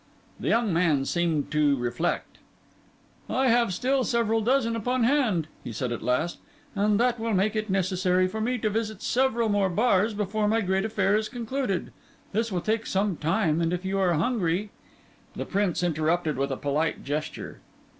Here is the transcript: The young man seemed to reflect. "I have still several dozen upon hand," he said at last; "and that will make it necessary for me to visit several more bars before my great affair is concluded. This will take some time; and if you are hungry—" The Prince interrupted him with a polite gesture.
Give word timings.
The 0.39 0.47
young 0.47 0.73
man 0.73 1.05
seemed 1.05 1.51
to 1.51 1.75
reflect. 1.75 2.39
"I 3.29 3.49
have 3.49 3.71
still 3.71 4.03
several 4.03 4.41
dozen 4.41 4.75
upon 4.75 5.03
hand," 5.03 5.47
he 5.63 5.71
said 5.71 5.91
at 5.91 6.01
last; 6.01 6.39
"and 6.73 6.99
that 6.99 7.19
will 7.19 7.35
make 7.35 7.55
it 7.55 7.69
necessary 7.69 8.27
for 8.27 8.41
me 8.41 8.57
to 8.57 8.69
visit 8.71 9.03
several 9.03 9.47
more 9.47 9.69
bars 9.69 10.15
before 10.15 10.47
my 10.47 10.61
great 10.61 10.85
affair 10.85 11.15
is 11.15 11.29
concluded. 11.29 11.91
This 12.31 12.51
will 12.51 12.61
take 12.61 12.87
some 12.87 13.15
time; 13.15 13.61
and 13.61 13.71
if 13.71 13.85
you 13.85 13.99
are 13.99 14.13
hungry—" 14.13 14.71
The 15.35 15.45
Prince 15.45 15.83
interrupted 15.83 16.31
him 16.33 16.37
with 16.39 16.49
a 16.49 16.57
polite 16.57 17.03
gesture. 17.03 17.59